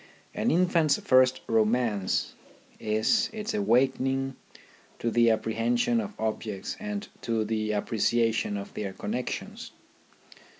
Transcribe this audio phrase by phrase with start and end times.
[0.33, 2.33] An infant's first romance
[2.79, 4.35] is its awakening
[4.97, 9.69] to the apprehension of objects and to the appreciation of their connexions.